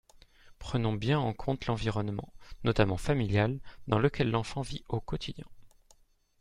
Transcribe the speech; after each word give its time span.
Prenons 0.57 0.93
bien 0.93 1.19
en 1.19 1.31
compte 1.31 1.67
l’environnement, 1.67 2.33
notamment 2.63 2.97
familial, 2.97 3.59
dans 3.85 3.99
lequel 3.99 4.31
l’enfant 4.31 4.61
vit 4.63 4.83
au 4.89 4.99
quotidien. 4.99 5.45